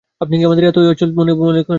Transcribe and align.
আপনি 0.21 0.35
কি 0.37 0.43
আমাদের 0.45 0.65
এতই 0.65 0.87
অচল 0.91 1.09
বলে 1.11 1.31
মনে 1.33 1.59
করেন? 1.59 1.69